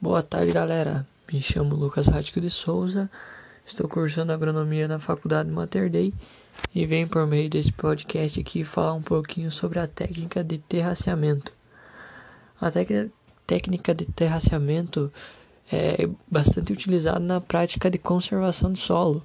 [0.00, 1.04] Boa tarde, galera.
[1.30, 3.10] Me chamo Lucas Rático de Souza,
[3.66, 6.14] estou cursando agronomia na Faculdade Mater Dei
[6.72, 11.52] e venho por meio desse podcast aqui falar um pouquinho sobre a técnica de terraceamento.
[12.60, 12.70] A
[13.44, 15.12] técnica de terraceamento
[15.70, 19.20] é bastante utilizada na prática de conservação de solo,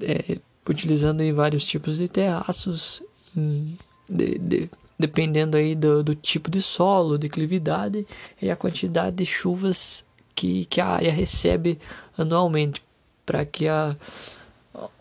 [0.00, 3.00] é, utilizando em vários tipos de terraços,
[3.36, 3.78] em,
[4.10, 4.70] de, de
[5.02, 8.06] dependendo aí do, do tipo de solo, declividade
[8.40, 11.78] e a quantidade de chuvas que, que a área recebe
[12.16, 12.82] anualmente,
[13.26, 13.96] para que a,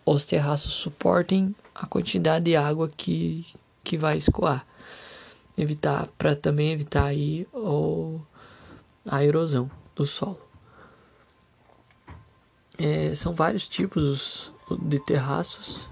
[0.03, 3.45] os terraços suportem a quantidade de água que,
[3.83, 4.65] que vai escoar.
[5.55, 8.19] Evitar, para também evitar aí o,
[9.05, 10.39] a erosão do solo.
[12.77, 15.90] É, são vários tipos de terraços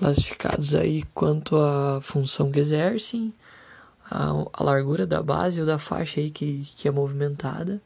[0.00, 3.34] classificados aí quanto à função que exercem,
[4.10, 7.82] a, a, largura da base ou da faixa aí que, que é movimentada,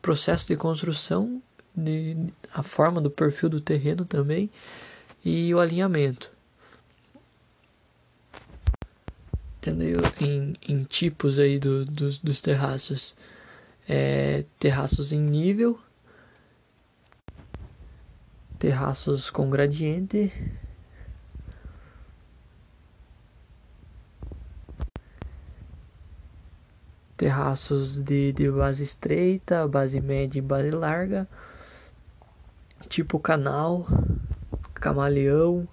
[0.00, 1.42] processo de construção,
[1.76, 2.16] de,
[2.50, 4.48] a forma do perfil do terreno também
[5.22, 6.32] e o alinhamento.
[9.58, 10.00] Entendeu?
[10.18, 13.14] Em, em tipos aí do, do, dos terraços.
[13.86, 15.78] É, terraços em nível,
[18.58, 20.32] terraços com gradiente,
[27.16, 31.28] terraços de, de base estreita, base média e base larga,
[32.88, 33.86] tipo canal,
[34.74, 35.66] camaleão,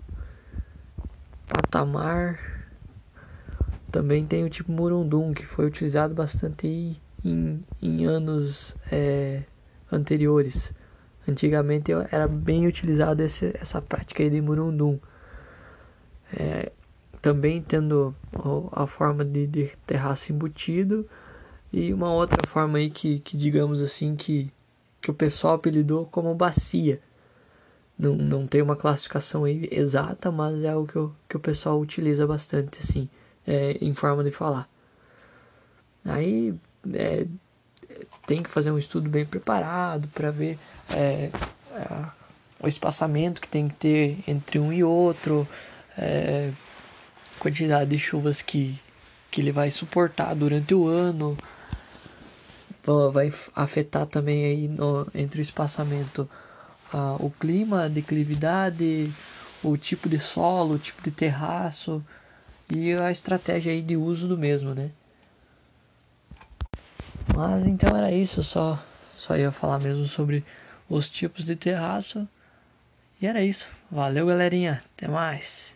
[1.47, 2.39] patamar.
[3.91, 9.43] Também tem o tipo murundum, que foi utilizado bastante em, em anos é,
[9.91, 10.73] anteriores.
[11.27, 14.97] Antigamente era bem utilizada essa prática de murundum.
[16.33, 16.71] É,
[17.21, 18.15] também tendo
[18.71, 21.07] a forma de, de terraço embutido
[21.73, 24.51] e uma outra forma aí que, que digamos assim, que,
[25.01, 26.99] que o pessoal apelidou como bacia.
[27.97, 31.79] Não, não tem uma classificação aí exata, mas é algo que, o, que o pessoal
[31.79, 33.07] utiliza bastante, assim,
[33.45, 34.67] é, em forma de falar.
[36.03, 36.53] Aí
[36.93, 37.27] é,
[38.25, 40.57] tem que fazer um estudo bem preparado para ver
[40.89, 41.29] é,
[42.59, 45.47] o espaçamento que tem que ter entre um e outro,
[45.97, 46.51] é,
[47.39, 48.79] quantidade de chuvas que,
[49.29, 51.37] que ele vai suportar durante o ano,
[53.11, 56.29] vai afetar também aí no, entre o espaçamento
[56.93, 59.11] uh, o clima, a declividade,
[59.63, 62.03] o tipo de solo, o tipo de terraço
[62.69, 64.91] e a estratégia aí de uso do mesmo, né?
[67.35, 68.81] Mas então era isso, só
[69.21, 70.43] só ia falar mesmo sobre
[70.89, 72.27] os tipos de terraço.
[73.21, 73.69] E era isso.
[73.91, 74.81] Valeu, galerinha.
[74.97, 75.75] Até mais.